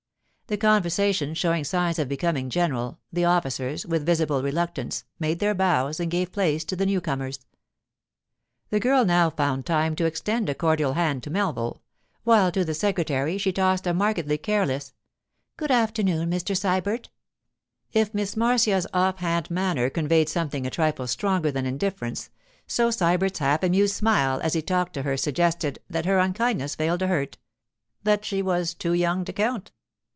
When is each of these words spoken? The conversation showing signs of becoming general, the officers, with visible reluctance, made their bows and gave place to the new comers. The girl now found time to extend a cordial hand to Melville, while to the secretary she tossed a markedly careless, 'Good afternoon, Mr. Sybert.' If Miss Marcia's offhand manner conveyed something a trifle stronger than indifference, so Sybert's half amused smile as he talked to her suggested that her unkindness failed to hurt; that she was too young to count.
The 0.47 0.57
conversation 0.57 1.33
showing 1.33 1.63
signs 1.63 1.97
of 1.97 2.09
becoming 2.09 2.49
general, 2.49 2.99
the 3.09 3.23
officers, 3.23 3.85
with 3.85 4.05
visible 4.05 4.43
reluctance, 4.43 5.05
made 5.17 5.39
their 5.39 5.53
bows 5.55 5.97
and 5.97 6.11
gave 6.11 6.33
place 6.33 6.65
to 6.65 6.75
the 6.75 6.85
new 6.85 6.99
comers. 6.99 7.39
The 8.69 8.81
girl 8.81 9.05
now 9.05 9.29
found 9.29 9.65
time 9.65 9.95
to 9.95 10.03
extend 10.03 10.49
a 10.49 10.53
cordial 10.53 10.91
hand 10.95 11.23
to 11.23 11.29
Melville, 11.29 11.81
while 12.25 12.51
to 12.51 12.65
the 12.65 12.73
secretary 12.73 13.37
she 13.37 13.53
tossed 13.53 13.87
a 13.87 13.93
markedly 13.93 14.37
careless, 14.37 14.93
'Good 15.55 15.71
afternoon, 15.71 16.29
Mr. 16.29 16.53
Sybert.' 16.53 17.07
If 17.93 18.13
Miss 18.13 18.35
Marcia's 18.35 18.85
offhand 18.93 19.49
manner 19.51 19.89
conveyed 19.89 20.27
something 20.27 20.67
a 20.67 20.69
trifle 20.69 21.07
stronger 21.07 21.49
than 21.53 21.65
indifference, 21.65 22.29
so 22.67 22.89
Sybert's 22.91 23.39
half 23.39 23.63
amused 23.63 23.95
smile 23.95 24.41
as 24.43 24.51
he 24.53 24.61
talked 24.61 24.95
to 24.95 25.03
her 25.03 25.15
suggested 25.15 25.79
that 25.89 26.05
her 26.05 26.19
unkindness 26.19 26.75
failed 26.75 26.99
to 26.99 27.07
hurt; 27.07 27.37
that 28.03 28.25
she 28.25 28.41
was 28.41 28.73
too 28.73 28.91
young 28.91 29.23
to 29.23 29.31
count. 29.31 29.71